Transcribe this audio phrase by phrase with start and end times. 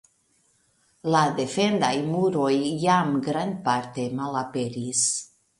[1.15, 2.49] La defendaj muroj
[2.87, 5.09] jam grandparte malaperis.